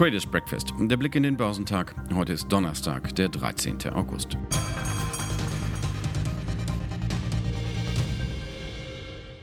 [0.00, 0.72] Traders Breakfast.
[0.78, 1.94] Der Blick in den Börsentag.
[2.14, 3.92] Heute ist Donnerstag, der 13.
[3.92, 4.38] August.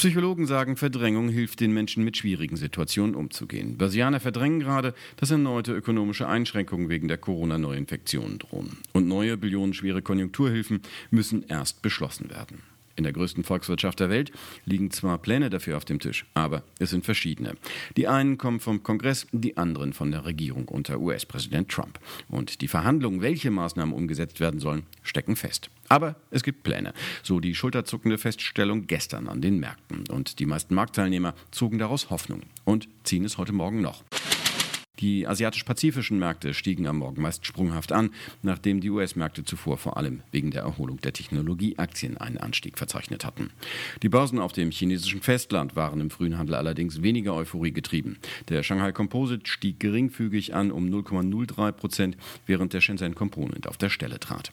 [0.00, 3.76] Psychologen sagen, Verdrängung hilft den Menschen mit schwierigen Situationen umzugehen.
[3.76, 8.78] Börsianer verdrängen gerade, dass erneute ökonomische Einschränkungen wegen der Corona-Neuinfektionen drohen.
[8.94, 12.62] Und neue billionenschwere Konjunkturhilfen müssen erst beschlossen werden.
[12.96, 14.32] In der größten Volkswirtschaft der Welt
[14.64, 17.54] liegen zwar Pläne dafür auf dem Tisch, aber es sind verschiedene.
[17.96, 21.98] Die einen kommen vom Kongress, die anderen von der Regierung unter US-Präsident Trump.
[22.28, 25.70] Und die Verhandlungen, welche Maßnahmen umgesetzt werden sollen, stecken fest.
[25.88, 26.92] Aber es gibt Pläne.
[27.22, 30.04] So die schulterzuckende Feststellung gestern an den Märkten.
[30.08, 34.04] Und die meisten Marktteilnehmer zogen daraus Hoffnung und ziehen es heute Morgen noch.
[35.00, 38.10] Die asiatisch-pazifischen Märkte stiegen am Morgen meist sprunghaft an,
[38.42, 43.50] nachdem die US-Märkte zuvor vor allem wegen der Erholung der Technologieaktien einen Anstieg verzeichnet hatten.
[44.02, 48.18] Die Börsen auf dem chinesischen Festland waren im frühen Handel allerdings weniger Euphorie getrieben.
[48.50, 53.88] Der Shanghai Composite stieg geringfügig an um 0,03 Prozent, während der Shenzhen Component auf der
[53.88, 54.52] Stelle trat.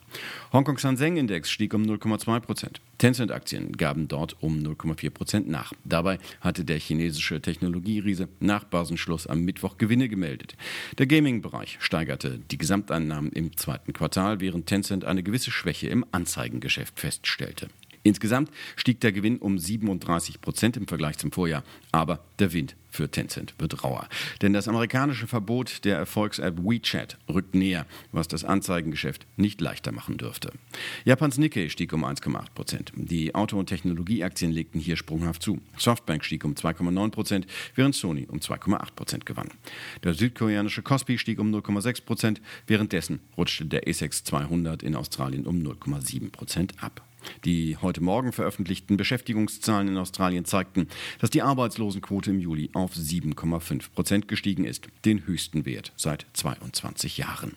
[0.53, 2.80] Hongkong Shenzhen Index stieg um 0,2 Prozent.
[2.99, 5.73] Tencent-Aktien gaben dort um 0,4 Prozent nach.
[5.83, 10.55] Dabei hatte der chinesische Technologieriese nach Börsenschluss am Mittwoch Gewinne gemeldet gemeldet.
[10.97, 16.99] Der Gaming-Bereich steigerte die Gesamteinnahmen im zweiten Quartal, während Tencent eine gewisse Schwäche im Anzeigengeschäft
[16.99, 17.67] feststellte.
[18.08, 23.11] Insgesamt stieg der Gewinn um 37 Prozent im Vergleich zum Vorjahr, aber der Wind für
[23.11, 24.08] Tencent wird rauer.
[24.41, 30.16] Denn das amerikanische Verbot der Erfolgs-App WeChat rückt näher, was das Anzeigengeschäft nicht leichter machen
[30.16, 30.53] dürfte.
[31.03, 32.94] Japans Nikkei stieg um 1,8 Prozent.
[32.95, 35.59] Die Auto- und Technologieaktien legten hier sprunghaft zu.
[35.77, 39.49] Softbank stieg um 2,9 Prozent, während Sony um 2,8 Prozent gewann.
[40.03, 45.58] Der südkoreanische Kospi stieg um 0,6 Prozent, währenddessen rutschte der ASX 200 in Australien um
[45.58, 47.06] 0,7 Prozent ab.
[47.45, 50.88] Die heute Morgen veröffentlichten Beschäftigungszahlen in Australien zeigten,
[51.20, 57.17] dass die Arbeitslosenquote im Juli auf 7,5 Prozent gestiegen ist, den höchsten Wert seit 22
[57.17, 57.54] Jahren.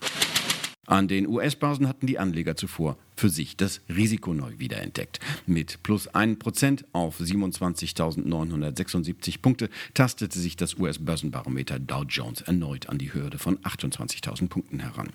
[0.86, 5.20] An den US-Börsen hatten die Anleger zuvor für sich das Risiko neu wiederentdeckt.
[5.47, 13.12] Mit plus 1% auf 27.976 Punkte tastete sich das US-Börsenbarometer Dow Jones erneut an die
[13.12, 15.10] Hürde von 28.000 Punkten heran.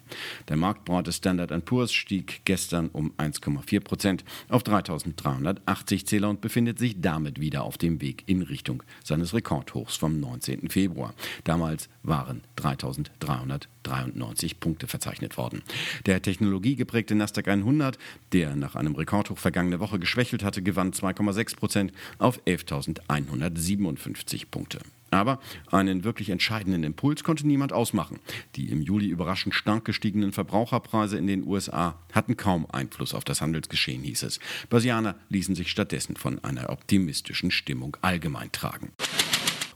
[0.50, 7.40] Der marktbreite Standard Poor's stieg gestern um 1,4% auf 3.380 Zähler und befindet sich damit
[7.40, 10.70] wieder auf dem Weg in Richtung seines Rekordhochs vom 19.
[10.70, 11.16] Februar.
[11.44, 15.64] Damals waren 3.393 Punkte verzeichnet worden.
[16.06, 18.00] Der technologiegeprägte Nasdaq 100 Standard,
[18.34, 24.80] der nach einem Rekordhoch vergangene Woche geschwächelt hatte, gewann 2,6 Prozent auf 11.157 Punkte.
[25.12, 25.40] Aber
[25.72, 28.20] einen wirklich entscheidenden Impuls konnte niemand ausmachen.
[28.56, 33.40] Die im Juli überraschend stark gestiegenen Verbraucherpreise in den USA hatten kaum Einfluss auf das
[33.40, 34.40] Handelsgeschehen, hieß es.
[34.70, 38.92] Börsianer ließen sich stattdessen von einer optimistischen Stimmung allgemein tragen.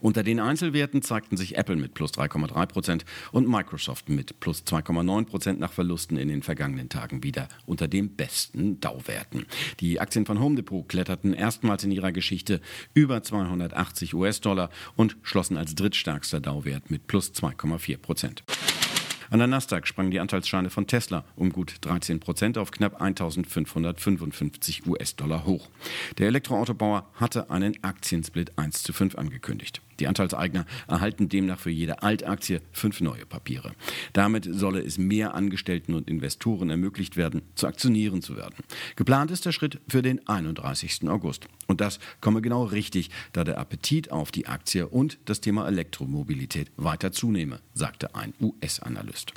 [0.02, 5.26] Unter den Einzelwerten zeigten sich Apple mit plus 3,3 Prozent und Microsoft mit plus 2,9
[5.26, 9.46] Prozent nach Verlusten in den vergangenen Tagen wieder unter den besten Dauwerten.
[9.80, 12.62] Die Aktien von Home Depot kletterten erstmals in ihrer Geschichte
[12.94, 18.44] über 280 US-Dollar und schlossen als drittstärkster Dauwert mit plus 2,4 Prozent.
[19.32, 24.88] An der Nasdaq sprangen die Anteilsscheine von Tesla um gut 13 Prozent auf knapp 1555
[24.88, 25.70] US-Dollar hoch.
[26.18, 29.82] Der Elektroautobauer hatte einen Aktiensplit 1 zu 5 angekündigt.
[30.00, 33.74] Die Anteilseigner erhalten demnach für jede Altaktie fünf neue Papiere.
[34.14, 38.56] Damit solle es mehr Angestellten und Investoren ermöglicht werden, zu aktionieren zu werden.
[38.96, 41.10] Geplant ist der Schritt für den 31.
[41.10, 41.48] August.
[41.68, 46.72] Und das komme genau richtig, da der Appetit auf die Aktie und das Thema Elektromobilität
[46.78, 49.34] weiter zunehme, sagte ein US-Analyst.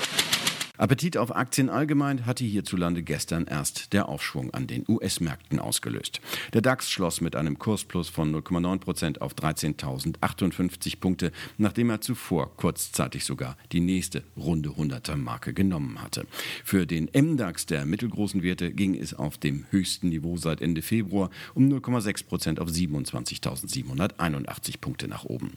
[0.78, 6.22] Appetit auf Aktien allgemein hatte hierzulande gestern erst der Aufschwung an den US-Märkten ausgelöst.
[6.54, 12.56] Der DAX schloss mit einem Kursplus von 0,9 Prozent auf 13.058 Punkte, nachdem er zuvor
[12.56, 16.26] kurzzeitig sogar die nächste runde 100er Marke genommen hatte.
[16.64, 21.28] Für den MDAX der mittelgroßen Werte ging es auf dem höchsten Niveau seit Ende Februar
[21.54, 25.52] um 0,6 Prozent auf 27.781 Punkte nach oben.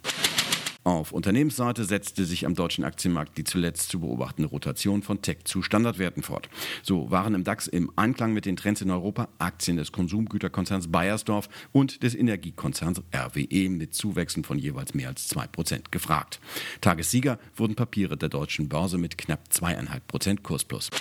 [0.85, 5.63] Auf Unternehmensseite setzte sich am deutschen Aktienmarkt die zuletzt zu beobachtende Rotation von Tech zu
[5.63, 6.47] Standardwerten fort.
[6.83, 11.49] So waren im DAX im Einklang mit den Trends in Europa Aktien des Konsumgüterkonzerns Bayersdorf
[11.71, 16.39] und des Energiekonzerns RWE mit Zuwächsen von jeweils mehr als 2% gefragt.
[16.81, 20.91] Tagessieger wurden Papiere der deutschen Börse mit knapp 2,5% Kursplus.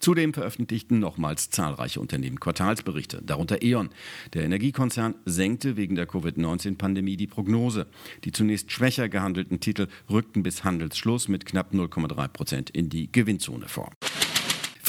[0.00, 3.90] Zudem veröffentlichten nochmals zahlreiche Unternehmen Quartalsberichte, darunter E.ON.
[4.32, 7.86] Der Energiekonzern senkte wegen der Covid-19-Pandemie die Prognose.
[8.24, 13.68] Die zunächst schwächer gehandelten Titel rückten bis Handelsschluss mit knapp 0,3 Prozent in die Gewinnzone
[13.68, 13.90] vor.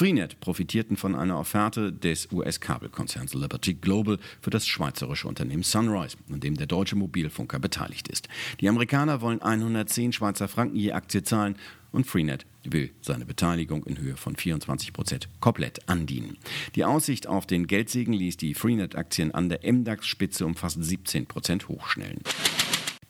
[0.01, 6.39] Freenet profitierten von einer Offerte des US-Kabelkonzerns Liberty Global für das schweizerische Unternehmen Sunrise, an
[6.39, 8.27] dem der deutsche Mobilfunker beteiligt ist.
[8.59, 11.55] Die Amerikaner wollen 110 Schweizer Franken je Aktie zahlen
[11.91, 16.39] und Freenet will seine Beteiligung in Höhe von 24 Prozent komplett andienen.
[16.73, 21.67] Die Aussicht auf den Geldsegen ließ die Freenet-Aktien an der MDAX-Spitze um fast 17 Prozent
[21.67, 22.21] hochschnellen.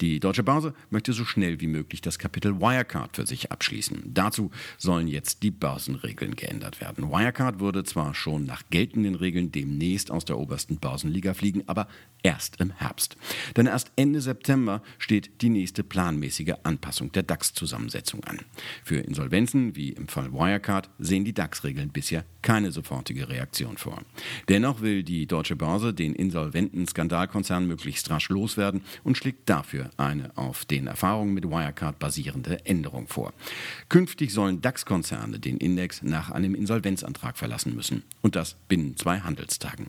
[0.02, 4.02] Die Deutsche Börse möchte so schnell wie möglich das Kapitel Wirecard für sich abschließen.
[4.08, 4.50] Dazu
[4.80, 7.12] sollen jetzt die Börsenregeln geändert werden.
[7.12, 11.88] Wirecard würde zwar schon nach geltenden Regeln demnächst aus der obersten Börsenliga fliegen, aber
[12.24, 13.16] erst im Herbst.
[13.56, 18.40] Denn erst Ende September steht die nächste planmäßige Anpassung der DAX-Zusammensetzung an.
[18.84, 24.02] Für Insolvenzen, wie im Fall Wirecard, sehen die DAX-Regeln bisher keine sofortige Reaktion vor.
[24.50, 30.36] Dennoch will die Deutsche Börse den insolventen Skandalkonzern möglichst rasch loswerden und schlägt dafür eine
[30.36, 33.34] auf den Erfahrungen mit Wirecard basierende Änderung vor.
[33.90, 38.04] Künftig sollen DAX-Konzerne den Index nach einem Insolvenzantrag verlassen müssen.
[38.22, 39.88] Und das binnen zwei Handelstagen.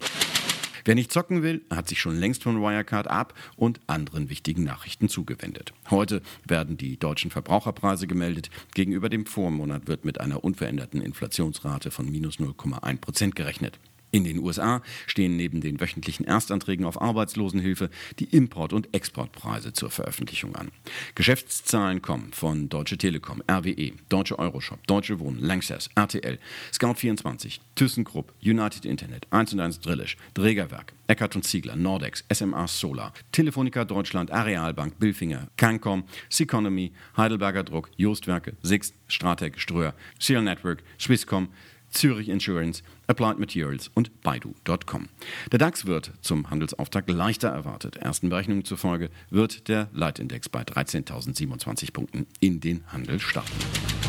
[0.85, 5.09] Wer nicht zocken will, hat sich schon längst von Wirecard ab und anderen wichtigen Nachrichten
[5.09, 5.73] zugewendet.
[5.91, 8.51] Heute werden die deutschen Verbraucherpreise gemeldet.
[8.75, 13.79] Gegenüber dem Vormonat wird mit einer unveränderten Inflationsrate von minus 0,1 Prozent gerechnet.
[14.15, 17.89] In den USA stehen neben den wöchentlichen Erstanträgen auf Arbeitslosenhilfe
[18.19, 20.71] die Import- und Exportpreise zur Veröffentlichung an.
[21.15, 26.39] Geschäftszahlen kommen von Deutsche Telekom, RWE, Deutsche Euroshop, Deutsche Wohnen, Lanxess, RTL,
[26.75, 34.31] Scout24, ThyssenKrupp, United Internet, 1&1 Drillisch, Drägerwerk, Eckert und Ziegler, Nordex, SMA Solar, Telefonica Deutschland,
[34.31, 41.49] Arealbank, Bilfinger, Cancom, Seconomy, Heidelberger Druck, Jostwerke, Sixt, Stratec, Ströer, Seal Network, Swisscom,
[41.93, 45.09] Zürich Insurance, Applied Materials und Baidu.com.
[45.51, 47.97] Der DAX wird zum Handelsauftakt leichter erwartet.
[47.97, 54.02] Ersten Berechnungen zufolge wird der Leitindex bei 13.027 Punkten in den Handel starten.